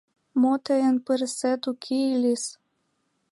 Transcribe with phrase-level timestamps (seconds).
[0.41, 2.43] —Мо, тыйын пырысет уке ыль-ыс?